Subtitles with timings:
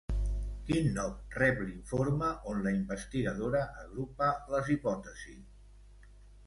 [0.69, 6.15] Quin nom rep l'informe on la investigadora agrupa les hipòtesis?